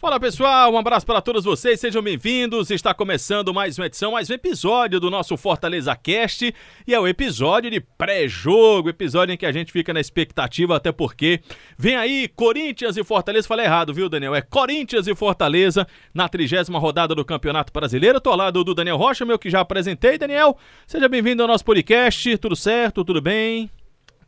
Fala 0.00 0.18
pessoal, 0.18 0.72
um 0.72 0.78
abraço 0.78 1.04
para 1.04 1.20
todos 1.20 1.44
vocês, 1.44 1.78
sejam 1.78 2.00
bem-vindos. 2.00 2.70
Está 2.70 2.94
começando 2.94 3.52
mais 3.52 3.78
uma 3.78 3.84
edição, 3.84 4.12
mais 4.12 4.30
um 4.30 4.32
episódio 4.32 4.98
do 4.98 5.10
nosso 5.10 5.36
Fortaleza 5.36 5.94
Cast 5.94 6.54
e 6.86 6.94
é 6.94 6.98
o 6.98 7.06
episódio 7.06 7.70
de 7.70 7.80
pré-jogo, 7.80 8.88
episódio 8.88 9.34
em 9.34 9.36
que 9.36 9.44
a 9.44 9.52
gente 9.52 9.70
fica 9.70 9.92
na 9.92 10.00
expectativa, 10.00 10.74
até 10.74 10.90
porque 10.90 11.42
vem 11.76 11.96
aí 11.96 12.28
Corinthians 12.28 12.96
e 12.96 13.04
Fortaleza. 13.04 13.46
Falei 13.46 13.66
errado, 13.66 13.92
viu, 13.92 14.08
Daniel? 14.08 14.34
É 14.34 14.40
Corinthians 14.40 15.06
e 15.06 15.14
Fortaleza 15.14 15.86
na 16.14 16.30
trigésima 16.30 16.78
rodada 16.78 17.14
do 17.14 17.22
Campeonato 17.22 17.70
Brasileiro. 17.70 18.16
Estou 18.16 18.30
ao 18.32 18.38
lado 18.38 18.64
do 18.64 18.74
Daniel 18.74 18.96
Rocha, 18.96 19.26
meu 19.26 19.38
que 19.38 19.50
já 19.50 19.60
apresentei. 19.60 20.16
Daniel, 20.16 20.56
seja 20.86 21.10
bem-vindo 21.10 21.42
ao 21.42 21.48
nosso 21.48 21.66
podcast. 21.66 22.38
Tudo 22.38 22.56
certo? 22.56 23.04
Tudo 23.04 23.20
bem? 23.20 23.70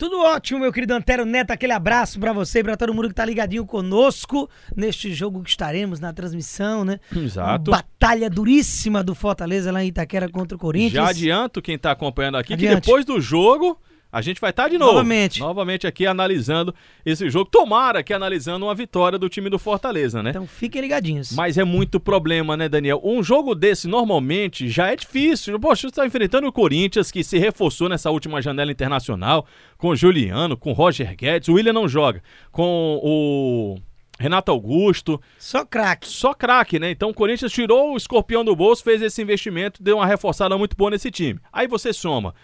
Tudo 0.02 0.18
ótimo, 0.18 0.58
meu 0.58 0.72
querido 0.72 0.94
Antero 0.94 1.24
Neto. 1.24 1.52
Aquele 1.52 1.72
abraço 1.72 2.18
para 2.18 2.32
você 2.32 2.58
e 2.58 2.64
pra 2.64 2.76
todo 2.76 2.92
mundo 2.92 3.08
que 3.08 3.14
tá 3.14 3.24
ligadinho 3.24 3.64
conosco 3.64 4.50
neste 4.74 5.14
jogo 5.14 5.44
que 5.44 5.50
estaremos 5.50 6.00
na 6.00 6.12
transmissão, 6.12 6.84
né? 6.84 6.98
Exato. 7.14 7.70
Uma 7.70 7.76
batalha 7.76 8.28
duríssima 8.28 9.00
do 9.00 9.14
Fortaleza 9.14 9.70
lá 9.70 9.84
em 9.84 9.86
Itaquera 9.86 10.28
contra 10.28 10.56
o 10.56 10.58
Corinthians. 10.58 10.94
Já 10.94 11.08
adianto 11.08 11.62
quem 11.62 11.78
tá 11.78 11.92
acompanhando 11.92 12.36
aqui 12.36 12.54
Adiante. 12.54 12.74
que 12.74 12.80
depois 12.80 13.04
do 13.04 13.20
jogo 13.20 13.78
a 14.12 14.20
gente 14.20 14.38
vai 14.42 14.50
estar 14.50 14.64
tá 14.64 14.68
de 14.68 14.76
novo. 14.76 14.92
Novamente. 14.92 15.40
Novamente 15.40 15.86
aqui 15.86 16.06
analisando 16.06 16.74
esse 17.04 17.30
jogo. 17.30 17.48
Tomara 17.50 18.02
que 18.02 18.12
analisando 18.12 18.66
uma 18.66 18.74
vitória 18.74 19.18
do 19.18 19.26
time 19.26 19.48
do 19.48 19.58
Fortaleza, 19.58 20.22
né? 20.22 20.30
Então 20.30 20.46
fiquem 20.46 20.82
ligadinhos. 20.82 21.32
Mas 21.32 21.56
é 21.56 21.64
muito 21.64 21.98
problema, 21.98 22.54
né, 22.54 22.68
Daniel? 22.68 23.00
Um 23.02 23.22
jogo 23.22 23.54
desse 23.54 23.88
normalmente 23.88 24.68
já 24.68 24.92
é 24.92 24.96
difícil. 24.96 25.58
Poxa, 25.58 25.82
você 25.82 25.86
está 25.86 26.06
enfrentando 26.06 26.46
o 26.46 26.52
Corinthians, 26.52 27.10
que 27.10 27.24
se 27.24 27.38
reforçou 27.38 27.88
nessa 27.88 28.10
última 28.10 28.42
janela 28.42 28.70
internacional, 28.70 29.46
com 29.78 29.88
o 29.88 29.96
Juliano, 29.96 30.58
com 30.58 30.72
o 30.72 30.74
Roger 30.74 31.16
Guedes. 31.16 31.48
O 31.48 31.54
William 31.54 31.72
não 31.72 31.88
joga. 31.88 32.22
Com 32.50 33.00
o. 33.02 33.78
Renato 34.20 34.52
Augusto. 34.52 35.18
Só 35.38 35.64
craque. 35.64 36.06
Só 36.06 36.34
craque, 36.34 36.78
né? 36.78 36.90
Então 36.90 37.08
o 37.08 37.14
Corinthians 37.14 37.50
tirou 37.50 37.94
o 37.94 37.96
escorpião 37.96 38.44
do 38.44 38.54
bolso, 38.54 38.84
fez 38.84 39.00
esse 39.00 39.22
investimento, 39.22 39.82
deu 39.82 39.96
uma 39.96 40.06
reforçada 40.06 40.56
muito 40.58 40.76
boa 40.76 40.90
nesse 40.90 41.10
time. 41.10 41.40
Aí 41.50 41.66
você 41.66 41.94
soma 41.94 42.34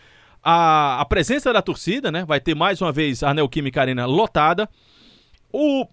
a, 0.50 1.02
a 1.02 1.04
presença 1.04 1.52
da 1.52 1.60
torcida, 1.60 2.10
né? 2.10 2.24
Vai 2.24 2.40
ter 2.40 2.54
mais 2.54 2.80
uma 2.80 2.90
vez 2.90 3.22
a 3.22 3.34
Neoquímica 3.34 3.82
Arena 3.82 4.06
lotada. 4.06 4.66
O 5.52 5.86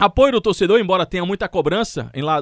Apoio 0.00 0.32
do 0.32 0.40
torcedor, 0.40 0.80
embora 0.80 1.04
tenha 1.04 1.26
muita 1.26 1.46
cobrança 1.46 2.10
em 2.14 2.22
lá, 2.22 2.40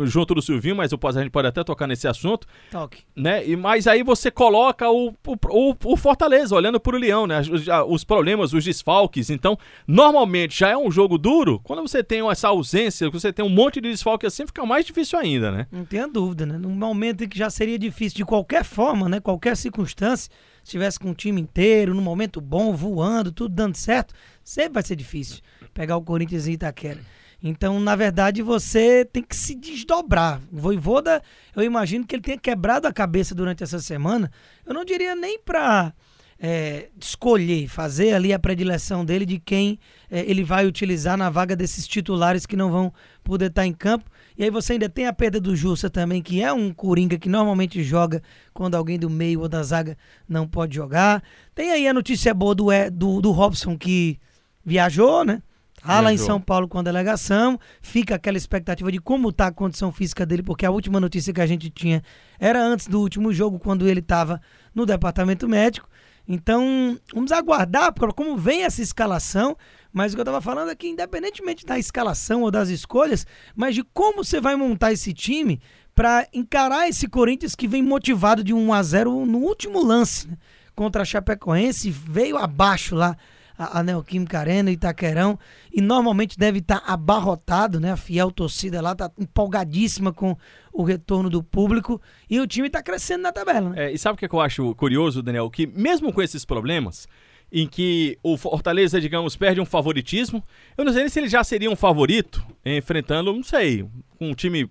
junto 0.00 0.34
do 0.34 0.42
Silvinho, 0.42 0.74
mas 0.74 0.90
a 0.92 1.20
gente 1.22 1.30
pode 1.30 1.46
até 1.46 1.62
tocar 1.62 1.86
nesse 1.86 2.08
assunto. 2.08 2.48
Toque. 2.68 3.04
Né? 3.14 3.46
E, 3.48 3.54
mas 3.54 3.86
aí 3.86 4.02
você 4.02 4.28
coloca 4.28 4.90
o, 4.90 5.14
o, 5.24 5.74
o 5.84 5.96
Fortaleza, 5.96 6.56
olhando 6.56 6.80
para 6.80 6.96
o 6.96 6.98
Leão, 6.98 7.24
né? 7.24 7.40
Os, 7.42 7.64
os, 7.88 8.02
problemas, 8.02 8.52
os 8.52 8.64
desfalques. 8.64 9.30
Então, 9.30 9.56
normalmente 9.86 10.58
já 10.58 10.70
é 10.70 10.76
um 10.76 10.90
jogo 10.90 11.16
duro. 11.16 11.60
Quando 11.62 11.80
você 11.80 12.02
tem 12.02 12.28
essa 12.28 12.48
ausência, 12.48 13.08
você 13.08 13.32
tem 13.32 13.44
um 13.44 13.48
monte 13.48 13.80
de 13.80 13.88
desfalque 13.88 14.26
assim, 14.26 14.44
fica 14.44 14.66
mais 14.66 14.84
difícil 14.84 15.16
ainda, 15.16 15.52
né? 15.52 15.68
Não 15.70 15.84
tenha 15.84 16.08
dúvida, 16.08 16.44
né? 16.44 16.58
Num 16.58 16.74
momento 16.74 17.22
em 17.22 17.28
que 17.28 17.38
já 17.38 17.48
seria 17.48 17.78
difícil 17.78 18.16
de 18.16 18.24
qualquer 18.24 18.64
forma, 18.64 19.08
né? 19.08 19.20
Qualquer 19.20 19.56
circunstância 19.56 20.28
estivesse 20.64 20.98
com 20.98 21.10
o 21.12 21.14
time 21.14 21.40
inteiro, 21.40 21.94
num 21.94 22.02
momento 22.02 22.40
bom, 22.40 22.74
voando, 22.74 23.30
tudo 23.30 23.54
dando 23.54 23.76
certo, 23.76 24.12
sempre 24.42 24.74
vai 24.74 24.82
ser 24.82 24.96
difícil 24.96 25.40
pegar 25.76 25.98
o 25.98 26.02
Corinthians 26.02 26.48
em 26.48 26.52
Itaquera. 26.52 27.00
Então, 27.42 27.78
na 27.78 27.94
verdade, 27.94 28.40
você 28.40 29.04
tem 29.04 29.22
que 29.22 29.36
se 29.36 29.54
desdobrar. 29.54 30.40
O 30.50 30.58
Voivoda, 30.58 31.22
eu 31.54 31.62
imagino 31.62 32.06
que 32.06 32.16
ele 32.16 32.22
tenha 32.22 32.38
quebrado 32.38 32.88
a 32.88 32.92
cabeça 32.92 33.34
durante 33.34 33.62
essa 33.62 33.78
semana. 33.78 34.32
Eu 34.64 34.72
não 34.72 34.86
diria 34.86 35.14
nem 35.14 35.38
para 35.38 35.92
é, 36.40 36.88
escolher, 36.98 37.68
fazer 37.68 38.14
ali 38.14 38.32
a 38.32 38.38
predileção 38.38 39.04
dele 39.04 39.26
de 39.26 39.38
quem 39.38 39.78
é, 40.10 40.20
ele 40.20 40.42
vai 40.42 40.66
utilizar 40.66 41.18
na 41.18 41.28
vaga 41.28 41.54
desses 41.54 41.86
titulares 41.86 42.46
que 42.46 42.56
não 42.56 42.70
vão 42.70 42.90
poder 43.22 43.50
estar 43.50 43.66
em 43.66 43.72
campo. 43.74 44.10
E 44.38 44.42
aí 44.42 44.50
você 44.50 44.72
ainda 44.72 44.88
tem 44.88 45.06
a 45.06 45.12
perda 45.12 45.38
do 45.38 45.54
Jussa 45.54 45.90
também, 45.90 46.22
que 46.22 46.42
é 46.42 46.50
um 46.50 46.72
coringa 46.72 47.18
que 47.18 47.28
normalmente 47.28 47.82
joga 47.82 48.22
quando 48.54 48.74
alguém 48.76 48.98
do 48.98 49.10
meio 49.10 49.40
ou 49.40 49.48
da 49.48 49.62
zaga 49.62 49.96
não 50.26 50.48
pode 50.48 50.74
jogar. 50.74 51.22
Tem 51.54 51.70
aí 51.70 51.86
a 51.86 51.92
notícia 51.92 52.32
boa 52.32 52.54
do, 52.54 52.66
do, 52.90 53.20
do 53.20 53.30
Robson 53.30 53.76
que 53.76 54.18
viajou, 54.64 55.22
né? 55.22 55.42
Tá 55.86 56.00
lá 56.00 56.12
em 56.12 56.18
São 56.18 56.40
Paulo 56.40 56.68
com 56.68 56.78
a 56.78 56.82
delegação, 56.82 57.58
fica 57.80 58.16
aquela 58.16 58.36
expectativa 58.36 58.90
de 58.90 58.98
como 58.98 59.32
tá 59.32 59.46
a 59.46 59.52
condição 59.52 59.92
física 59.92 60.26
dele, 60.26 60.42
porque 60.42 60.66
a 60.66 60.70
última 60.70 60.98
notícia 60.98 61.32
que 61.32 61.40
a 61.40 61.46
gente 61.46 61.70
tinha 61.70 62.02
era 62.38 62.62
antes 62.62 62.88
do 62.88 63.00
último 63.00 63.32
jogo, 63.32 63.58
quando 63.58 63.88
ele 63.88 64.00
estava 64.00 64.40
no 64.74 64.84
departamento 64.84 65.48
médico. 65.48 65.88
Então, 66.28 66.98
vamos 67.14 67.30
aguardar 67.30 67.92
como 68.14 68.36
vem 68.36 68.64
essa 68.64 68.82
escalação. 68.82 69.56
Mas 69.92 70.12
o 70.12 70.16
que 70.16 70.20
eu 70.20 70.24
estava 70.24 70.42
falando 70.42 70.70
é 70.70 70.74
que, 70.74 70.88
independentemente 70.88 71.64
da 71.64 71.78
escalação 71.78 72.42
ou 72.42 72.50
das 72.50 72.68
escolhas, 72.68 73.26
mas 73.54 73.74
de 73.74 73.82
como 73.82 74.22
você 74.22 74.40
vai 74.40 74.54
montar 74.54 74.92
esse 74.92 75.14
time 75.14 75.60
para 75.94 76.26
encarar 76.34 76.86
esse 76.86 77.08
Corinthians 77.08 77.54
que 77.54 77.66
vem 77.66 77.82
motivado 77.82 78.44
de 78.44 78.52
1 78.52 78.74
a 78.74 78.82
0 78.82 79.24
no 79.24 79.38
último 79.38 79.82
lance 79.82 80.28
né? 80.28 80.36
contra 80.74 81.00
a 81.00 81.04
Chapecoense, 81.06 81.90
veio 81.90 82.36
abaixo 82.36 82.94
lá 82.94 83.16
a, 83.58 83.80
a 83.80 83.82
Neoquímica 83.82 84.38
Arena, 84.38 84.70
Itaquerão, 84.70 85.38
e 85.72 85.80
normalmente 85.80 86.38
deve 86.38 86.58
estar 86.58 86.80
tá 86.80 86.92
abarrotado, 86.92 87.80
né? 87.80 87.92
A 87.92 87.96
fiel 87.96 88.30
torcida 88.30 88.80
lá 88.80 88.92
está 88.92 89.10
empolgadíssima 89.18 90.12
com 90.12 90.36
o 90.72 90.82
retorno 90.82 91.30
do 91.30 91.42
público 91.42 92.00
e 92.28 92.38
o 92.38 92.46
time 92.46 92.66
está 92.66 92.82
crescendo 92.82 93.22
na 93.22 93.32
tabela. 93.32 93.70
Né? 93.70 93.86
É, 93.86 93.92
e 93.92 93.98
sabe 93.98 94.16
o 94.16 94.28
que 94.28 94.34
eu 94.34 94.40
acho 94.40 94.74
curioso, 94.74 95.22
Daniel? 95.22 95.50
Que 95.50 95.66
mesmo 95.66 96.12
com 96.12 96.22
esses 96.22 96.44
problemas, 96.44 97.08
em 97.50 97.66
que 97.66 98.18
o 98.22 98.36
Fortaleza, 98.36 99.00
digamos, 99.00 99.36
perde 99.36 99.60
um 99.60 99.64
favoritismo. 99.64 100.42
Eu 100.76 100.84
não 100.84 100.92
sei 100.92 101.02
nem 101.02 101.08
se 101.08 101.20
ele 101.20 101.28
já 101.28 101.44
seria 101.44 101.70
um 101.70 101.76
favorito 101.76 102.44
enfrentando, 102.64 103.32
não 103.32 103.42
sei, 103.42 103.86
um 104.20 104.34
time 104.34 104.68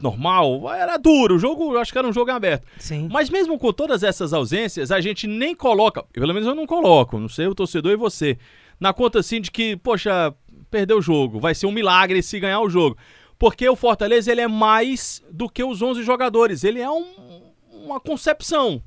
normal. 0.00 0.72
Era 0.72 0.96
duro, 0.96 1.36
o 1.36 1.38
jogo, 1.38 1.74
eu 1.74 1.80
acho 1.80 1.92
que 1.92 1.98
era 1.98 2.08
um 2.08 2.12
jogo 2.12 2.30
aberto. 2.30 2.66
Sim. 2.78 3.08
Mas 3.10 3.30
mesmo 3.30 3.58
com 3.58 3.72
todas 3.72 4.02
essas 4.02 4.32
ausências, 4.32 4.90
a 4.90 5.00
gente 5.00 5.26
nem 5.26 5.54
coloca, 5.54 6.02
pelo 6.12 6.34
menos 6.34 6.48
eu 6.48 6.54
não 6.54 6.66
coloco, 6.66 7.18
não 7.18 7.28
sei 7.28 7.46
o 7.46 7.54
torcedor 7.54 7.92
e 7.92 7.96
você, 7.96 8.36
na 8.80 8.92
conta 8.92 9.20
assim 9.20 9.40
de 9.40 9.50
que, 9.50 9.76
poxa, 9.76 10.34
perdeu 10.70 10.98
o 10.98 11.02
jogo, 11.02 11.38
vai 11.38 11.54
ser 11.54 11.66
um 11.66 11.72
milagre 11.72 12.22
se 12.22 12.40
ganhar 12.40 12.60
o 12.60 12.70
jogo. 12.70 12.96
Porque 13.38 13.68
o 13.68 13.76
Fortaleza 13.76 14.32
ele 14.32 14.40
é 14.40 14.48
mais 14.48 15.22
do 15.30 15.48
que 15.48 15.62
os 15.62 15.80
11 15.80 16.02
jogadores, 16.02 16.64
ele 16.64 16.80
é 16.80 16.90
um, 16.90 17.52
uma 17.72 18.00
concepção. 18.00 18.82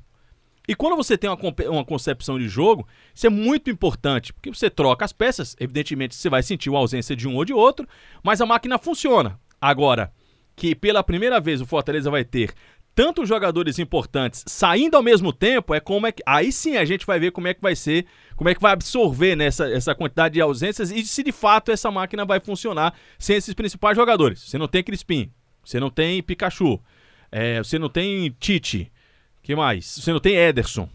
E 0.66 0.74
quando 0.74 0.96
você 0.96 1.18
tem 1.18 1.28
uma, 1.28 1.38
uma 1.70 1.84
concepção 1.84 2.38
de 2.38 2.48
jogo, 2.48 2.86
isso 3.14 3.26
é 3.26 3.30
muito 3.30 3.68
importante, 3.68 4.32
porque 4.32 4.50
você 4.50 4.70
troca 4.70 5.04
as 5.04 5.12
peças, 5.12 5.56
evidentemente 5.58 6.14
você 6.14 6.30
vai 6.30 6.42
sentir 6.42 6.72
a 6.72 6.78
ausência 6.78 7.16
de 7.16 7.26
um 7.26 7.36
ou 7.36 7.44
de 7.44 7.52
outro, 7.52 7.86
mas 8.22 8.40
a 8.40 8.46
máquina 8.46 8.78
funciona. 8.78 9.38
Agora, 9.60 10.12
que 10.54 10.74
pela 10.74 11.02
primeira 11.02 11.40
vez 11.40 11.60
o 11.60 11.66
Fortaleza 11.66 12.10
vai 12.10 12.24
ter 12.24 12.52
tantos 12.94 13.28
jogadores 13.28 13.78
importantes 13.78 14.44
saindo 14.46 14.96
ao 14.96 15.02
mesmo 15.02 15.32
tempo, 15.32 15.74
é 15.74 15.80
como 15.80 16.06
é 16.06 16.12
que. 16.12 16.22
Aí 16.26 16.52
sim 16.52 16.76
a 16.76 16.84
gente 16.84 17.06
vai 17.06 17.18
ver 17.18 17.32
como 17.32 17.48
é 17.48 17.54
que 17.54 17.60
vai 17.60 17.74
ser, 17.74 18.06
como 18.36 18.50
é 18.50 18.54
que 18.54 18.60
vai 18.60 18.72
absorver 18.72 19.34
nessa 19.34 19.66
né, 19.66 19.74
essa 19.74 19.94
quantidade 19.94 20.34
de 20.34 20.40
ausências 20.40 20.90
e 20.90 21.04
se 21.04 21.22
de 21.22 21.32
fato 21.32 21.72
essa 21.72 21.90
máquina 21.90 22.24
vai 22.24 22.38
funcionar 22.38 22.94
sem 23.18 23.36
esses 23.36 23.54
principais 23.54 23.96
jogadores. 23.96 24.40
Você 24.40 24.58
não 24.58 24.68
tem 24.68 24.82
Crispim, 24.84 25.32
você 25.64 25.80
não 25.80 25.90
tem 25.90 26.22
Pikachu, 26.22 26.80
é, 27.30 27.58
você 27.58 27.78
não 27.78 27.88
tem 27.88 28.30
Tite 28.38 28.92
que 29.42 29.56
mais? 29.56 29.84
Você 29.86 30.12
não 30.12 30.20
tem 30.20 30.36
Ederson. 30.36 30.88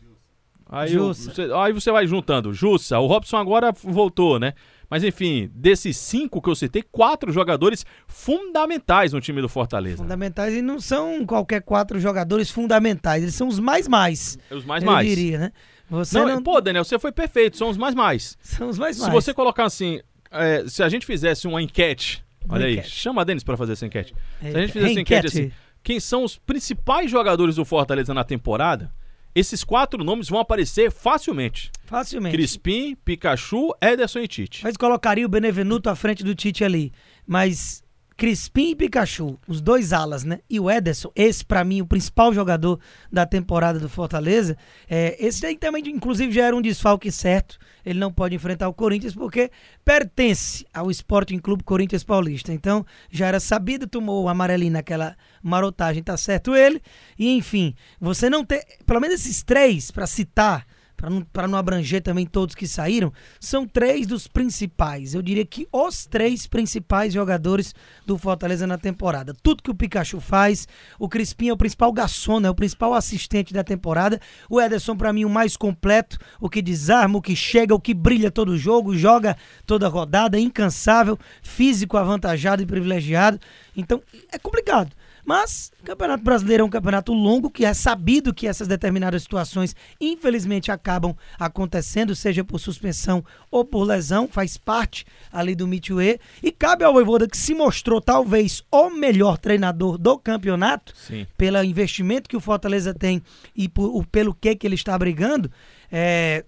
Aí, 0.69 0.97
você, 0.97 1.49
aí 1.55 1.71
você 1.71 1.91
vai 1.91 2.05
juntando. 2.05 2.53
Jussa, 2.53 2.99
o 2.99 3.07
Robson 3.07 3.37
agora 3.37 3.71
voltou, 3.71 4.39
né? 4.39 4.53
Mas 4.89 5.03
enfim, 5.03 5.49
desses 5.53 5.97
cinco 5.97 6.41
que 6.41 6.49
eu 6.49 6.55
citei, 6.55 6.81
quatro 6.81 7.31
jogadores 7.31 7.85
fundamentais 8.07 9.11
no 9.11 9.19
time 9.19 9.41
do 9.41 9.49
Fortaleza. 9.49 9.97
Fundamentais 9.97 10.53
e 10.53 10.61
não 10.61 10.79
são 10.79 11.25
qualquer 11.25 11.61
quatro 11.61 11.99
jogadores 11.99 12.49
fundamentais, 12.49 13.23
eles 13.23 13.35
são 13.35 13.47
os 13.47 13.59
mais 13.59 13.87
mais. 13.87 14.37
Os 14.49 14.63
mais 14.63 14.83
eu 14.83 14.91
mais. 14.91 15.07
Eu 15.07 15.15
diria, 15.15 15.39
né? 15.39 15.51
Você 15.89 16.19
não, 16.19 16.27
não... 16.27 16.43
Pô, 16.43 16.59
Daniel, 16.59 16.83
você 16.83 16.99
foi 16.99 17.11
perfeito, 17.11 17.57
são 17.57 17.69
os 17.69 17.77
mais 17.77 17.95
mais. 17.95 18.37
São 18.41 18.69
os 18.69 18.77
mais 18.77 18.97
mais. 18.97 19.09
Se 19.09 19.13
você 19.13 19.33
colocar 19.33 19.65
assim, 19.65 20.01
é, 20.31 20.65
se 20.67 20.83
a 20.83 20.89
gente 20.89 21.05
fizesse 21.05 21.47
uma 21.47 21.61
enquete, 21.61 22.23
olha 22.47 22.61
uma 22.61 22.67
aí, 22.67 22.73
enquete. 22.73 22.89
chama 22.89 23.21
a 23.21 23.25
Denis 23.25 23.43
para 23.43 23.57
fazer 23.57 23.73
essa 23.73 23.85
enquete. 23.85 24.13
É, 24.41 24.51
se 24.51 24.57
a 24.57 24.59
gente 24.61 24.71
fizesse 24.71 24.91
essa 24.91 25.01
enquete, 25.01 25.27
enquete 25.27 25.47
assim, 25.47 25.51
quem 25.87 26.01
são 26.01 26.25
os 26.25 26.37
principais 26.37 27.09
jogadores 27.09 27.55
do 27.55 27.63
Fortaleza 27.63 28.13
na 28.13 28.25
temporada, 28.25 28.93
esses 29.33 29.63
quatro 29.63 30.03
nomes 30.03 30.27
vão 30.27 30.37
aparecer 30.37 30.91
facilmente. 30.91 31.71
Facilmente. 31.85 32.35
Crispim, 32.35 32.93
Pikachu, 33.05 33.73
Ederson 33.81 34.19
e 34.19 34.27
Tite. 34.27 34.63
Mas 34.65 34.75
colocaria 34.75 35.25
o 35.25 35.29
Benevenuto 35.29 35.89
à 35.89 35.95
frente 35.95 36.25
do 36.25 36.35
Tite 36.35 36.65
ali. 36.65 36.91
Mas 37.25 37.81
Crispim 38.17 38.71
e 38.71 38.75
Pikachu, 38.75 39.39
os 39.47 39.61
dois 39.61 39.93
alas, 39.93 40.23
né? 40.23 40.39
E 40.49 40.59
o 40.59 40.71
Ederson, 40.71 41.11
esse 41.15 41.45
para 41.45 41.63
mim 41.63 41.81
o 41.81 41.85
principal 41.85 42.33
jogador 42.33 42.79
da 43.11 43.27
temporada 43.27 43.79
do 43.79 43.87
Fortaleza. 43.87 44.57
É, 44.89 45.15
esse 45.23 45.55
também, 45.57 45.83
inclusive, 45.87 46.33
já 46.33 46.45
era 46.45 46.55
um 46.55 46.61
desfalque 46.61 47.11
certo. 47.11 47.59
Ele 47.85 47.99
não 47.99 48.11
pode 48.11 48.33
enfrentar 48.35 48.67
o 48.67 48.73
Corinthians 48.73 49.13
porque 49.13 49.51
pertence 49.85 50.65
ao 50.73 50.89
Sporting 50.89 51.37
Clube 51.37 51.63
Corinthians 51.63 52.03
Paulista. 52.03 52.51
Então, 52.51 52.83
já 53.11 53.27
era 53.27 53.39
sabido, 53.39 53.85
tomou 53.85 54.23
o 54.23 54.29
amarelinho 54.29 54.73
naquela 54.73 55.15
marotagem, 55.43 56.01
tá 56.01 56.17
certo 56.17 56.55
ele. 56.55 56.81
E 57.19 57.29
enfim, 57.37 57.75
você 58.01 58.31
não 58.31 58.43
ter, 58.43 58.65
pelo 58.83 58.99
menos 58.99 59.21
esses 59.21 59.43
três 59.43 59.91
para 59.91 60.07
citar 60.07 60.65
para 60.97 61.11
não, 61.11 61.23
não 61.47 61.57
abranger 61.57 62.01
também 62.01 62.25
todos 62.25 62.55
que 62.55 62.67
saíram, 62.67 63.13
são 63.39 63.67
três 63.67 64.07
dos 64.07 64.27
principais. 64.27 65.13
Eu 65.13 65.21
diria 65.21 65.45
que 65.45 65.67
os 65.71 66.07
três 66.07 66.47
principais 66.47 67.13
jogadores 67.13 67.75
do 68.05 68.17
Fortaleza 68.17 68.65
na 68.65 68.79
temporada. 68.79 69.35
Tudo 69.43 69.61
que 69.61 69.69
o 69.69 69.75
Pikachu 69.75 70.19
faz, 70.19 70.67
o 70.97 71.07
Crispim 71.07 71.49
é 71.49 71.53
o 71.53 71.57
principal 71.57 71.93
garçom, 71.93 72.41
é 72.41 72.49
o 72.49 72.55
principal 72.55 72.95
assistente 72.95 73.53
da 73.53 73.63
temporada. 73.63 74.19
O 74.49 74.59
Ederson, 74.59 74.97
para 74.97 75.13
mim, 75.13 75.23
o 75.23 75.29
mais 75.29 75.55
completo, 75.55 76.17
o 76.41 76.49
que 76.49 76.63
desarma, 76.63 77.19
o 77.19 77.21
que 77.21 77.35
chega, 77.35 77.75
o 77.75 77.79
que 77.79 77.93
brilha 77.93 78.31
todo 78.31 78.57
jogo, 78.57 78.97
joga 78.97 79.37
toda 79.67 79.87
rodada, 79.87 80.39
incansável, 80.39 81.17
físico 81.43 81.95
avantajado 81.95 82.63
e 82.63 82.65
privilegiado. 82.65 83.39
Então, 83.75 84.01
é 84.31 84.39
complicado. 84.39 84.91
Mas 85.27 85.73
o 85.81 85.83
Campeonato 85.83 86.23
Brasileiro 86.23 86.63
é 86.63 86.65
um 86.65 86.69
campeonato 86.69 87.11
longo 87.11 87.51
que 87.51 87.65
é 87.65 87.73
sabido 87.73 88.33
que 88.33 88.47
essas 88.47 88.65
determinadas 88.65 89.23
situações, 89.23 89.75
infelizmente, 89.99 90.71
acabam 90.71 91.13
acontecendo, 91.37 92.15
seja 92.15 92.45
por 92.45 92.59
suspensão 92.59 93.21
ou 93.51 93.65
por 93.65 93.83
lesão, 93.83 94.25
faz 94.25 94.55
parte 94.55 95.05
ali 95.29 95.53
do 95.53 95.67
Midway. 95.67 96.17
E 96.41 96.49
cabe 96.49 96.85
ao 96.85 96.93
Voivoda 96.93 97.27
que 97.27 97.35
se 97.35 97.53
mostrou 97.53 97.99
talvez 97.99 98.63
o 98.71 98.89
melhor 98.89 99.37
treinador 99.37 99.97
do 99.97 100.17
campeonato, 100.17 100.93
Sim. 100.95 101.27
pelo 101.37 101.61
investimento 101.61 102.29
que 102.29 102.37
o 102.37 102.41
Fortaleza 102.41 102.93
tem 102.93 103.21
e 103.53 103.67
por, 103.67 104.05
pelo 104.05 104.33
que, 104.33 104.55
que 104.55 104.65
ele 104.65 104.75
está 104.75 104.97
brigando. 104.97 105.51
É, 105.91 106.45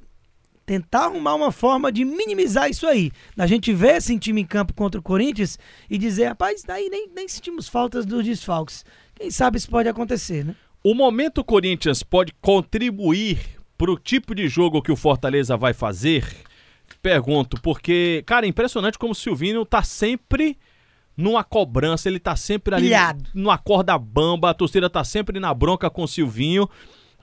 tentar 0.70 1.06
arrumar 1.06 1.34
uma 1.34 1.52
forma 1.52 1.92
de 1.92 2.06
minimizar 2.06 2.70
isso 2.70 2.86
aí. 2.86 3.12
Da 3.36 3.48
gente 3.48 3.74
ver 3.74 3.96
esse 3.96 4.20
time 4.20 4.42
em 4.42 4.46
campo 4.46 4.72
contra 4.72 5.00
o 5.00 5.04
Corinthians 5.04 5.58
e 5.90 5.98
dizer, 5.98 6.28
rapaz, 6.28 6.62
daí 6.62 6.90
nem, 6.90 7.10
nem 7.10 7.28
sentimos 7.28 7.68
faltas 7.68 8.06
dos 8.06 8.24
desfalques. 8.24 8.86
Quem 9.16 9.32
sabe 9.32 9.58
isso 9.58 9.68
pode 9.68 9.90
acontecer, 9.90 10.46
né? 10.46 10.56
O 10.84 10.94
momento 10.94 11.44
Corinthians 11.44 12.04
pode 12.04 12.32
contribuir 12.40 13.40
para 13.76 13.90
o 13.90 13.98
tipo 13.98 14.36
de 14.36 14.48
jogo 14.48 14.80
que 14.80 14.92
o 14.92 14.96
Fortaleza 14.96 15.58
vai 15.58 15.74
fazer? 15.74 16.24
Pergunto, 17.02 17.60
porque, 17.64 18.22
cara, 18.28 18.46
é 18.46 18.50
impressionante 18.50 19.00
como 19.00 19.14
o 19.14 19.16
Silvinho 19.16 19.66
tá 19.66 19.82
sempre 19.82 20.56
numa 21.18 21.44
cobrança, 21.44 22.08
ele 22.08 22.20
tá 22.20 22.36
sempre 22.36 22.76
ali 22.76 22.86
Pilhado. 22.90 23.24
numa 23.34 23.58
corda 23.58 23.98
bamba, 23.98 24.52
a 24.52 24.54
torcida 24.54 24.88
tá 24.88 25.04
sempre 25.04 25.40
na 25.40 25.52
bronca 25.52 25.90
com 25.90 26.04
o 26.04 26.08
Silvinho. 26.08 26.70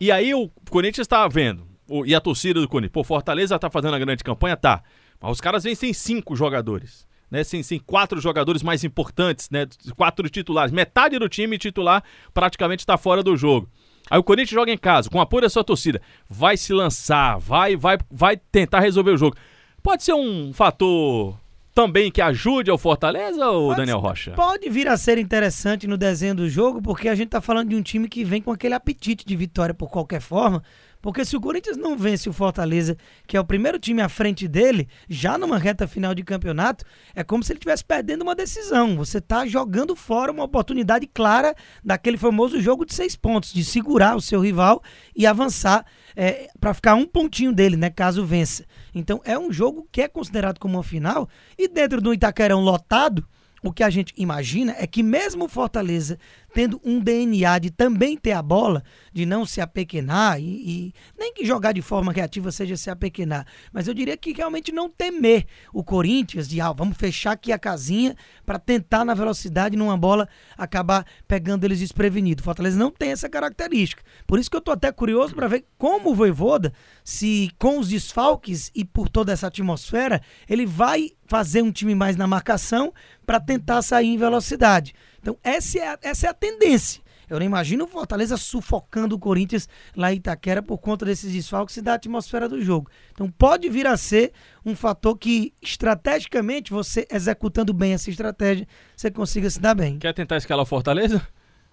E 0.01 0.11
aí 0.11 0.35
o 0.35 0.51
Corinthians 0.69 1.07
tá 1.07 1.27
vendo, 1.29 1.65
e 2.05 2.15
a 2.15 2.21
torcida 2.21 2.61
do 2.61 2.69
Corinthians. 2.69 2.93
Pô, 2.93 3.05
Fortaleza 3.05 3.59
tá 3.59 3.71
fazendo 3.71 3.95
a 3.95 3.99
grande 3.99 4.25
campanha? 4.25 4.57
Tá. 4.57 4.83
Mas 5.21 5.33
os 5.33 5.41
caras 5.41 5.65
vêm 5.65 5.75
sem 5.75 5.93
cinco 5.93 6.37
jogadores. 6.37 7.07
Né, 7.29 7.43
sem, 7.43 7.61
sem 7.61 7.81
quatro 7.81 8.21
jogadores 8.21 8.63
mais 8.63 8.85
importantes, 8.85 9.51
né? 9.51 9.67
Quatro 9.97 10.31
titulares. 10.31 10.73
Metade 10.73 11.19
do 11.19 11.29
time 11.29 11.59
titular 11.59 12.05
praticamente 12.33 12.83
está 12.83 12.97
fora 12.97 13.21
do 13.21 13.37
jogo. 13.37 13.69
Aí 14.09 14.17
o 14.17 14.23
Corinthians 14.23 14.51
joga 14.51 14.71
em 14.71 14.79
casa, 14.79 15.11
com 15.11 15.21
apoio 15.21 15.43
da 15.43 15.51
sua 15.51 15.65
torcida. 15.65 16.01
Vai 16.31 16.57
se 16.57 16.73
lançar, 16.73 17.39
vai, 17.39 17.75
vai, 17.75 17.99
vai 18.09 18.37
tentar 18.37 18.79
resolver 18.79 19.11
o 19.11 19.17
jogo. 19.17 19.37
Pode 19.83 20.05
ser 20.05 20.15
um 20.15 20.53
fator 20.53 21.37
também 21.75 22.11
que 22.11 22.23
ajude 22.23 22.71
ao 22.71 22.79
Fortaleza, 22.79 23.49
ou 23.49 23.75
Daniel 23.75 23.99
Rocha? 23.99 24.33
Pode 24.33 24.71
vir 24.71 24.89
a 24.89 24.97
ser 24.97 25.19
interessante 25.19 25.87
no 25.87 25.99
desenho 25.99 26.35
do 26.35 26.49
jogo, 26.49 26.81
porque 26.81 27.09
a 27.09 27.15
gente 27.15 27.29
tá 27.29 27.41
falando 27.41 27.69
de 27.69 27.77
um 27.77 27.83
time 27.83 28.09
que 28.09 28.25
vem 28.25 28.41
com 28.41 28.51
aquele 28.51 28.73
apetite 28.73 29.27
de 29.27 29.37
vitória 29.37 29.75
por 29.75 29.91
qualquer 29.91 30.21
forma. 30.21 30.63
Porque 31.01 31.25
se 31.25 31.37
o 31.37 31.41
Corinthians 31.41 31.77
não 31.77 31.97
vence 31.97 32.29
o 32.29 32.33
Fortaleza, 32.33 32.97
que 33.27 33.37
é 33.37 33.41
o 33.41 33.45
primeiro 33.45 33.79
time 33.79 34.03
à 34.03 34.09
frente 34.09 34.49
dele, 34.49 34.89
já 35.09 35.39
numa 35.39 35.59
reta 35.59 35.87
final 35.87 36.15
de 36.15 36.23
campeonato, 36.23 36.85
é 37.15 37.23
como 37.23 37.43
se 37.43 37.53
ele 37.53 37.59
estivesse 37.59 37.85
perdendo 37.85 38.23
uma 38.23 38.35
decisão. 38.35 38.97
Você 38.97 39.19
está 39.19 39.47
jogando 39.47 39.95
fora 39.95 40.33
uma 40.33 40.45
oportunidade 40.45 41.07
clara 41.07 41.55
daquele 41.85 42.17
famoso 42.17 42.61
jogo 42.61 42.85
de 42.85 42.95
seis 42.95 43.15
pontos, 43.15 43.53
de 43.53 43.65
segurar 43.65 44.17
o 44.17 44.21
seu 44.21 44.41
rival 44.41 44.83
e 45.15 45.27
avançar 45.27 45.85
é, 46.15 46.49
para 46.59 46.75
ficar 46.75 46.95
um 46.95 47.07
pontinho 47.07 47.53
dele, 47.53 47.77
né? 47.77 47.91
Caso 47.91 48.25
vença. 48.25 48.65
Então 48.95 49.21
é 49.25 49.39
um 49.39 49.53
jogo 49.53 49.87
que 49.93 50.03
é 50.03 50.09
considerado 50.09 50.59
como 50.59 50.77
uma 50.77 50.83
final 50.83 51.29
e 51.59 51.69
dentro 51.69 52.01
do 52.01 52.13
Itaquerão 52.13 52.61
lotado 52.61 53.27
o 53.63 53.73
que 53.73 53.83
a 53.83 53.91
gente 53.91 54.15
imagina 54.17 54.75
é 54.79 54.87
que 54.87 55.03
mesmo 55.03 55.47
o 55.47 55.49
Fortaleza 55.49 56.19
tendo 56.57 56.81
um 56.83 56.99
DNA 56.99 57.59
de 57.59 57.71
também 57.71 58.17
ter 58.17 58.33
a 58.33 58.41
bola, 58.41 58.83
de 59.13 59.27
não 59.27 59.45
se 59.45 59.61
apequenar, 59.61 60.41
e, 60.41 60.45
e, 60.45 60.95
nem 61.19 61.35
que 61.35 61.45
jogar 61.45 61.73
de 61.73 61.83
forma 61.83 62.11
reativa 62.11 62.51
seja 62.51 62.79
se 62.79 62.89
apequenar, 62.89 63.47
mas 63.71 63.87
eu 63.87 63.93
diria 63.93 64.17
que 64.17 64.33
realmente 64.33 64.73
não 64.73 64.89
temer 64.89 65.45
o 65.71 65.85
Corinthians 65.85 66.49
de, 66.49 66.59
ah, 66.59 66.73
vamos 66.73 66.97
fechar 66.97 67.33
aqui 67.33 67.53
a 67.53 67.59
casinha 67.59 68.17
para 68.47 68.59
tentar 68.59 69.05
na 69.05 69.13
velocidade 69.13 69.77
numa 69.77 69.99
bola 69.99 70.27
acabar 70.57 71.05
pegando 71.29 71.65
eles 71.65 71.81
desprevenidos. 71.81 72.43
Fortaleza 72.43 72.79
não 72.79 72.91
tem 72.91 73.11
essa 73.11 73.29
característica. 73.29 74.03
Por 74.27 74.39
isso 74.39 74.51
que 74.51 74.57
eu 74.57 74.63
tô 74.63 74.71
até 74.71 74.91
curioso 74.91 75.35
para 75.35 75.49
ver 75.49 75.67
como 75.77 76.13
o 76.13 76.15
Voivoda, 76.15 76.73
se 77.05 77.51
com 77.59 77.79
os 77.79 77.89
desfalques 77.89 78.71
e 78.75 78.83
por 78.83 79.11
toda 79.11 79.31
essa 79.31 79.49
atmosfera, 79.49 80.23
ele 80.49 80.65
vai 80.65 81.11
fazer 81.27 81.61
um 81.61 81.73
time 81.73 81.95
mais 81.95 82.17
na 82.17 82.27
marcação 82.27 82.95
para 83.27 83.41
tentar 83.41 83.83
sair 83.83 84.07
em 84.07 84.17
velocidade. 84.17 84.95
Então, 85.27 85.37
essa 85.43 85.79
é 85.81 85.89
a, 85.89 85.99
essa 86.03 86.27
é 86.29 86.31
a 86.31 86.35
tendência. 86.35 87.03
Eu 87.29 87.41
não 87.41 87.47
imagino 87.47 87.85
o 87.85 87.89
Fortaleza 87.89 88.37
sufocando 88.37 89.17
o 89.17 89.19
Corinthians 89.19 89.69
lá 89.97 90.13
em 90.13 90.19
Itaquera 90.19 90.63
por 90.63 90.79
conta 90.79 91.05
desses 91.05 91.33
desfalques 91.33 91.77
e 91.77 91.83
da 91.83 91.95
atmosfera 91.95 92.49
do 92.49 92.63
jogo. 92.63 92.89
Então 93.11 93.29
pode 93.29 93.69
vir 93.69 93.89
a 93.89 93.97
ser 93.97 94.33
um 94.65 94.77
fator 94.77 95.19
que, 95.19 95.53
estrategicamente, 95.61 96.71
você 96.71 97.09
executando 97.11 97.73
bem 97.73 97.95
essa 97.95 98.09
estratégia, 98.09 98.69
você 98.97 99.11
consiga 99.11 99.51
se 99.51 99.59
dar 99.59 99.75
bem. 99.75 99.99
Quer 99.99 100.15
tentar 100.15 100.37
escalar 100.37 100.63
o 100.63 100.67
Fortaleza? 100.67 101.27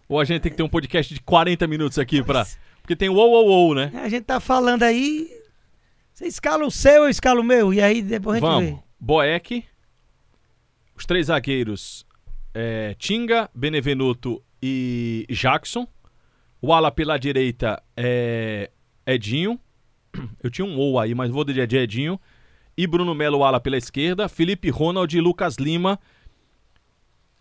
Ou 0.09 0.19
a 0.19 0.25
gente 0.25 0.41
tem 0.41 0.51
que 0.51 0.57
ter 0.57 0.63
um 0.63 0.69
podcast 0.69 1.13
de 1.13 1.21
40 1.21 1.67
minutos 1.67 1.99
aqui 1.99 2.23
para. 2.23 2.47
Porque 2.81 2.95
tem 2.95 3.09
o 3.09 3.13
ou, 3.13 3.33
ou, 3.33 3.45
ou, 3.45 3.75
né? 3.75 3.91
A 4.03 4.09
gente 4.09 4.23
tá 4.23 4.39
falando 4.39 4.81
aí. 4.81 5.29
Você 6.11 6.25
escala 6.25 6.65
o 6.65 6.71
seu, 6.71 7.03
eu 7.03 7.09
escalo 7.09 7.41
o 7.41 7.43
meu. 7.43 7.71
E 7.71 7.79
aí 7.79 8.01
depois 8.01 8.37
a 8.37 8.39
gente 8.39 8.49
Vamos. 8.49 8.69
vê. 8.71 8.83
Boeck, 8.99 9.63
os 10.95 11.05
três 11.05 11.27
zagueiros 11.27 12.03
é, 12.53 12.93
Tinga, 12.97 13.49
Benevenuto 13.53 14.43
e 14.61 15.25
Jackson. 15.29 15.87
O 16.61 16.73
ala 16.73 16.91
pela 16.91 17.17
direita 17.17 17.81
é 17.97 18.69
Edinho. 19.05 19.59
Eu 20.41 20.49
tinha 20.49 20.65
um 20.65 20.77
ou 20.77 20.99
aí, 20.99 21.13
mas 21.15 21.29
vou 21.29 21.43
de 21.43 21.59
Edinho. 21.59 22.19
E 22.77 22.87
Bruno 22.87 23.13
Melo, 23.13 23.43
ala 23.43 23.59
pela 23.59 23.77
esquerda. 23.77 24.29
Felipe 24.29 24.69
Ronald 24.69 25.15
e 25.15 25.19
Lucas 25.21 25.57
Lima. 25.57 25.99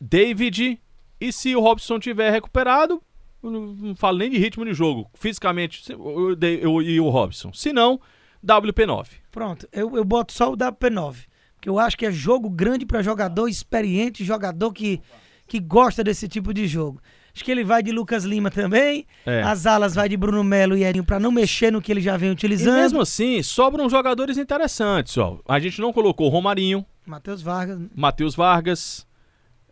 David. 0.01 0.81
E 1.21 1.33
se 1.33 1.55
o 1.55 1.61
Robson 1.61 2.01
tiver 2.01 2.31
recuperado, 2.31 3.01
não 3.43 3.95
falo 3.95 4.19
nem 4.19 4.29
de 4.31 4.39
ritmo 4.39 4.65
de 4.65 4.75
jogo. 4.75 5.09
Fisicamente, 5.15 5.93
eu, 5.93 6.37
eu, 6.41 6.83
e 6.83 7.01
o 7.01 7.09
Robson. 7.09 7.53
Se 7.53 7.73
não, 7.73 8.01
WP9. 8.45 9.07
Pronto, 9.31 9.69
eu, 9.73 9.97
eu 9.97 10.05
boto 10.05 10.33
só 10.33 10.53
o 10.53 10.57
WP9 10.57 11.32
que 11.63 11.69
eu 11.69 11.79
acho 11.79 11.97
que 11.97 12.05
é 12.05 12.11
jogo 12.11 12.51
grande 12.51 12.85
para 12.85 13.01
jogador 13.03 13.47
experiente, 13.47 14.25
jogador 14.25 14.73
que, 14.73 15.01
que 15.47 15.61
gosta 15.61 16.03
desse 16.03 16.27
tipo 16.27 16.53
de 16.53 16.67
jogo. 16.67 17.01
Acho 17.33 17.45
que 17.45 17.53
ele 17.53 17.63
vai 17.63 17.85
de 17.85 17.93
Lucas 17.93 18.25
Lima 18.25 18.51
também. 18.51 19.07
É. 19.25 19.43
As 19.43 19.65
alas 19.65 19.95
vai 19.95 20.09
de 20.09 20.17
Bruno 20.17 20.43
Melo 20.43 20.77
e 20.77 20.83
Erinho 20.83 21.05
para 21.05 21.21
não 21.21 21.31
mexer 21.31 21.71
no 21.71 21.81
que 21.81 21.93
ele 21.93 22.01
já 22.01 22.17
vem 22.17 22.33
utilizando. 22.33 22.77
E 22.77 22.81
mesmo 22.81 23.01
assim, 23.01 23.41
sobram 23.45 23.89
jogadores 23.89 24.37
interessantes, 24.37 25.17
ó. 25.17 25.39
A 25.49 25.61
gente 25.61 25.81
não 25.81 25.93
colocou 25.93 26.29
Romarinho, 26.29 26.85
Matheus 27.07 27.41
Vargas, 27.41 27.79
Matheus 27.95 28.35
Vargas. 28.35 29.07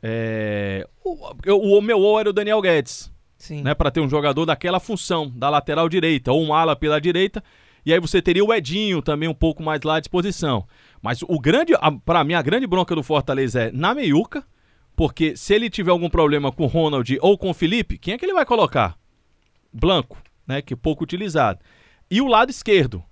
É... 0.00 0.88
O, 1.04 1.76
o, 1.76 1.82
meu 1.82 1.99
O 1.99 2.20
era 2.20 2.30
o 2.30 2.32
Daniel 2.32 2.62
Guedes. 2.62 3.12
Sim. 3.37 3.62
Né, 3.62 3.75
para 3.75 3.90
ter 3.90 4.00
um 4.00 4.09
jogador 4.09 4.47
daquela 4.47 4.78
função, 4.78 5.28
da 5.28 5.50
lateral 5.50 5.88
direita, 5.88 6.30
ou 6.30 6.40
um 6.40 6.54
ala 6.54 6.76
pela 6.76 7.00
direita. 7.00 7.42
E 7.85 7.92
aí 7.92 7.99
você 7.99 8.20
teria 8.20 8.44
o 8.44 8.52
Edinho 8.52 9.02
também 9.02 9.28
um 9.28 9.35
pouco 9.35 9.62
mais 9.62 9.80
lá 9.82 9.97
à 9.97 10.00
disposição. 10.00 10.66
Mas 11.02 11.23
o 11.23 11.40
grande, 11.40 11.73
para 12.04 12.23
mim, 12.25 12.35
a 12.35 12.42
grande 12.42 12.66
bronca 12.66 12.95
do 12.95 13.02
Fortaleza 13.02 13.62
é 13.62 13.73
na 13.73 13.95
meiuca, 13.95 14.45
porque 14.95 15.37
se 15.37 15.54
ele 15.54 15.71
tiver 15.71 15.90
algum 15.90 16.11
problema 16.11 16.52
com 16.52 16.64
o 16.64 16.66
Ronald 16.66 17.19
ou 17.23 17.38
com 17.38 17.50
o 17.50 17.54
Felipe, 17.54 17.97
quem 17.97 18.14
é 18.14 18.19
que 18.19 18.25
ele 18.25 18.35
vai 18.35 18.45
colocar? 18.45 18.99
Blanco, 19.73 20.19
né? 20.47 20.61
Que 20.61 20.75
é 20.75 20.76
pouco 20.76 21.04
utilizado. 21.04 21.61
E 22.11 22.21
o 22.21 22.26
lado 22.26 22.50
esquerdo, 22.50 23.02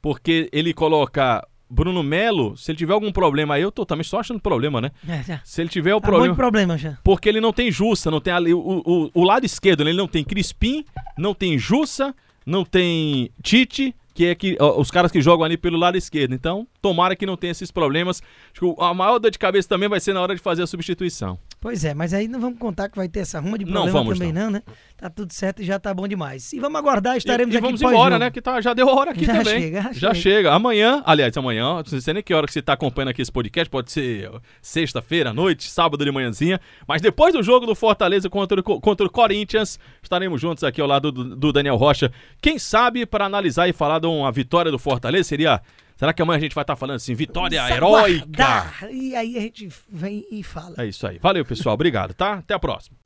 porque 0.00 0.50
ele 0.52 0.74
coloca 0.74 1.46
Bruno 1.70 2.02
Melo, 2.02 2.54
se 2.54 2.70
ele 2.70 2.76
tiver 2.76 2.92
algum 2.92 3.10
problema 3.10 3.54
aí, 3.54 3.62
eu 3.62 3.72
tô 3.72 3.86
também 3.86 4.04
só 4.04 4.20
achando 4.20 4.38
problema, 4.40 4.78
né? 4.78 4.90
É. 5.08 5.40
Se 5.42 5.62
ele 5.62 5.70
tiver 5.70 5.94
o 5.94 6.00
tá 6.00 6.08
problema. 6.08 6.26
Muito 6.26 6.36
problema 6.36 6.76
já. 6.76 6.98
Porque 7.02 7.28
ele 7.30 7.40
não 7.40 7.52
tem 7.52 7.72
Jussa, 7.72 8.10
não 8.10 8.20
tem 8.20 8.32
ali. 8.32 8.52
O, 8.52 8.60
o, 8.60 9.10
o 9.14 9.24
lado 9.24 9.46
esquerdo, 9.46 9.82
né? 9.84 9.90
ele 9.90 9.98
não 9.98 10.08
tem 10.08 10.22
Crispim, 10.22 10.84
não 11.16 11.32
tem 11.32 11.56
Jussa, 11.56 12.14
não 12.44 12.62
tem 12.62 13.30
Tite, 13.42 13.94
que 14.14 14.26
é 14.26 14.34
que 14.34 14.56
os 14.60 14.90
caras 14.90 15.10
que 15.10 15.20
jogam 15.20 15.44
ali 15.44 15.56
pelo 15.56 15.78
lado 15.78 15.96
esquerdo. 15.96 16.34
Então, 16.34 16.66
tomara 16.80 17.16
que 17.16 17.26
não 17.26 17.36
tenha 17.36 17.50
esses 17.50 17.70
problemas. 17.70 18.22
Acho 18.52 18.74
que 18.74 18.82
a 18.82 18.92
maior 18.92 19.18
dor 19.18 19.30
de 19.30 19.38
cabeça 19.38 19.68
também 19.68 19.88
vai 19.88 20.00
ser 20.00 20.12
na 20.12 20.20
hora 20.20 20.34
de 20.34 20.40
fazer 20.40 20.62
a 20.62 20.66
substituição. 20.66 21.38
Pois 21.62 21.84
é, 21.84 21.94
mas 21.94 22.12
aí 22.12 22.26
não 22.26 22.40
vamos 22.40 22.58
contar 22.58 22.88
que 22.88 22.96
vai 22.96 23.08
ter 23.08 23.20
essa 23.20 23.38
ruma 23.38 23.56
de 23.56 23.64
Não 23.64 23.72
problema 23.84 23.98
vamos, 24.00 24.18
também 24.18 24.32
não. 24.32 24.42
não, 24.46 24.50
né? 24.50 24.62
Tá 24.96 25.08
tudo 25.08 25.32
certo 25.32 25.62
e 25.62 25.64
já 25.64 25.78
tá 25.78 25.94
bom 25.94 26.08
demais. 26.08 26.52
E 26.52 26.58
vamos 26.58 26.76
aguardar, 26.76 27.16
estaremos 27.16 27.54
e, 27.54 27.56
e 27.56 27.58
aqui 27.58 27.64
vamos 27.64 27.80
embora, 27.80 28.18
né? 28.18 28.32
Que 28.32 28.42
tá, 28.42 28.60
já 28.60 28.74
deu 28.74 28.88
hora 28.88 29.12
aqui 29.12 29.24
Já 29.24 29.38
também. 29.38 29.62
chega, 29.62 29.82
já 29.82 29.92
já 29.92 30.12
chega. 30.12 30.14
chega. 30.14 30.52
Amanhã, 30.52 31.00
aliás, 31.06 31.36
amanhã, 31.36 31.76
não 31.76 32.00
sei 32.00 32.14
nem 32.14 32.20
que 32.20 32.34
hora 32.34 32.48
que 32.48 32.52
você 32.52 32.60
tá 32.60 32.72
acompanhando 32.72 33.10
aqui 33.10 33.22
esse 33.22 33.30
podcast, 33.30 33.70
pode 33.70 33.92
ser 33.92 34.28
sexta-feira 34.60 35.30
à 35.30 35.32
noite, 35.32 35.70
sábado 35.70 36.04
de 36.04 36.10
manhãzinha. 36.10 36.60
Mas 36.84 37.00
depois 37.00 37.32
do 37.32 37.44
jogo 37.44 37.64
do 37.64 37.76
Fortaleza 37.76 38.28
contra 38.28 38.58
o, 38.58 38.62
contra 38.80 39.06
o 39.06 39.10
Corinthians, 39.10 39.78
estaremos 40.02 40.40
juntos 40.40 40.64
aqui 40.64 40.80
ao 40.80 40.88
lado 40.88 41.12
do, 41.12 41.36
do 41.36 41.52
Daniel 41.52 41.76
Rocha. 41.76 42.10
Quem 42.40 42.58
sabe 42.58 43.06
para 43.06 43.24
analisar 43.24 43.68
e 43.68 43.72
falar 43.72 44.00
de 44.00 44.08
uma 44.08 44.32
vitória 44.32 44.72
do 44.72 44.80
Fortaleza 44.80 45.28
seria. 45.28 45.60
Será 46.02 46.12
que 46.12 46.20
amanhã 46.20 46.38
a 46.38 46.40
gente 46.40 46.54
vai 46.56 46.64
estar 46.64 46.74
falando 46.74 46.96
assim, 46.96 47.14
vitória 47.14 47.64
heróica? 47.72 48.74
E 48.90 49.14
aí 49.14 49.38
a 49.38 49.40
gente 49.40 49.68
vem 49.88 50.26
e 50.32 50.42
fala. 50.42 50.74
É 50.78 50.84
isso 50.84 51.06
aí. 51.06 51.16
Valeu, 51.20 51.44
pessoal. 51.44 51.74
Obrigado, 51.74 52.12
tá? 52.12 52.38
Até 52.38 52.54
a 52.54 52.58
próxima. 52.58 52.96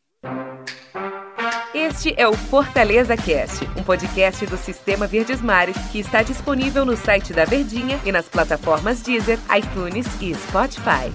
Este 1.75 2.15
é 2.17 2.27
o 2.27 2.33
Fortaleza 2.33 3.15
Cast, 3.15 3.67
um 3.79 3.83
podcast 3.83 4.47
do 4.47 4.57
Sistema 4.57 5.07
Verdes 5.07 5.43
Mares 5.43 5.77
que 5.93 5.99
está 5.99 6.23
disponível 6.23 6.87
no 6.87 6.97
site 6.97 7.35
da 7.35 7.45
Verdinha 7.45 8.01
e 8.03 8.11
nas 8.11 8.31
plataformas 8.31 9.03
Deezer, 9.03 9.39
iTunes 9.55 10.07
e 10.23 10.35
Spotify. 10.35 11.13